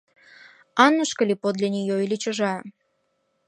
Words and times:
Аннушка 0.85 1.23
ли 1.27 1.35
подле 1.41 1.69
нее 1.69 1.97
или 2.03 2.15
чужая? 2.23 2.63